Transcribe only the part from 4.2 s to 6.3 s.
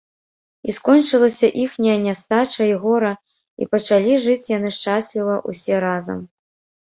жыць яны шчасліва ўсе разам